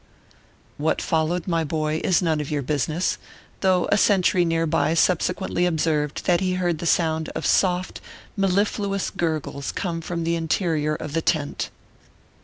What 0.79 0.99
followed, 0.99 1.47
my 1.47 1.63
boy, 1.63 2.01
is 2.03 2.23
none 2.23 2.41
of 2.41 2.49
your 2.49 2.63
business, 2.63 3.19
though 3.59 3.87
a 3.91 3.99
sentry 3.99 4.43
near 4.43 4.65
by 4.65 4.95
subsequently 4.95 5.67
observed 5.67 6.25
that 6.25 6.39
he 6.39 6.53
heard 6.55 6.79
the 6.79 6.87
sound 6.87 7.29
of 7.35 7.45
soft, 7.45 8.01
mellifluous 8.35 9.11
gurgles 9.11 9.71
come 9.71 10.01
from 10.01 10.23
the 10.23 10.33
interior 10.35 10.95
of 10.95 11.13
the 11.13 11.21
tent. 11.21 11.69